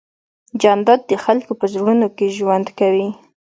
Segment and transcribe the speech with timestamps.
[0.61, 3.09] جانداد د خلکو په زړونو کې ژوند کوي.